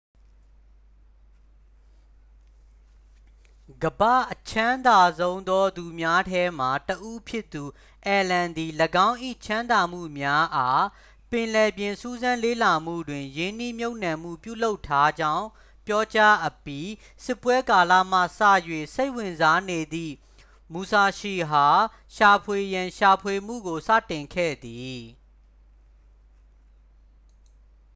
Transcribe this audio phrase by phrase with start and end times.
[3.83, 7.63] ကမ္ဘာ့အချမ်းသာဆုံးသောသူများထဲမှ တစ် ဦးဖြစ်သူ
[8.05, 8.71] အယ်လန် သည်
[9.07, 10.85] ၎င်း၏ ချမ်းသာမှုများအား
[11.31, 15.45] ပင်လယ်ပြင်စူးစမ်းလေ့လာမှုတွင် ရင်းနှီးမြှပ်နှံမှု ပြုလုပ်ထားကြောင်း
[15.87, 16.89] ပြောကြားအပြီး
[17.25, 18.41] စစ်ပွဲကာလမှစ၍
[18.95, 20.15] စိတ်ဝင်စားနေသည့်
[20.73, 21.81] မူဆာရှီ အား
[22.15, 25.01] ရှာဖွေရန် ရှာဖွေမှုကိုစတင်ခဲ့သည်